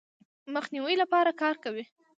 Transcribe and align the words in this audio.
مخنیوي 0.53 0.95
لپاره 1.01 1.31
کار 1.41 1.55
کوي. 1.63 1.83